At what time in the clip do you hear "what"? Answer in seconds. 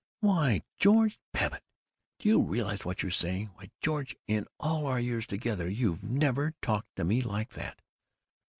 2.83-3.03